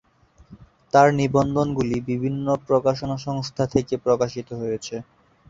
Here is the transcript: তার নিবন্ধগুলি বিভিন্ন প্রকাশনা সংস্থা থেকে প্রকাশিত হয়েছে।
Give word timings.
তার 0.93 1.07
নিবন্ধগুলি 1.13 1.97
বিভিন্ন 2.09 2.47
প্রকাশনা 2.67 3.17
সংস্থা 3.27 3.63
থেকে 3.67 3.93
প্রকাশিত 3.97 4.49
হয়েছে। 4.53 4.95